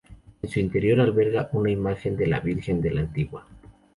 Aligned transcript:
En 0.41 0.49
su 0.49 0.59
interior 0.59 0.99
alberga 0.99 1.47
una 1.51 1.69
imagen 1.69 2.17
de 2.17 2.25
la 2.25 2.39
Virgen 2.39 2.81
de 2.81 2.89
la 2.89 3.01
Antigua. 3.01 3.45